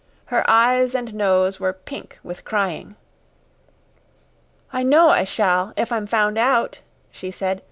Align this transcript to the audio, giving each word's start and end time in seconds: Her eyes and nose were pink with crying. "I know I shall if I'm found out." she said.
Her 0.25 0.43
eyes 0.49 0.95
and 0.95 1.13
nose 1.13 1.59
were 1.59 1.73
pink 1.73 2.17
with 2.23 2.43
crying. 2.43 2.95
"I 4.73 4.81
know 4.81 5.09
I 5.09 5.23
shall 5.25 5.73
if 5.77 5.91
I'm 5.91 6.07
found 6.07 6.39
out." 6.39 6.79
she 7.11 7.29
said. 7.29 7.59